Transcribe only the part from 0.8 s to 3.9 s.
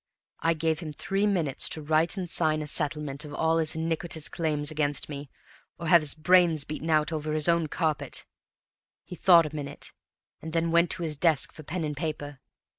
three minutes to write and sign a settlement of all his